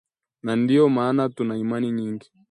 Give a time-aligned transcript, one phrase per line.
[0.43, 2.31] na ndio maana tuna imani nyingi